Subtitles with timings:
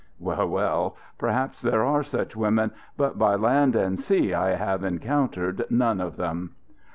[0.17, 5.63] Well, well, perhaps there are such women, but by land and sea I have encountered
[5.69, 6.55] none of them."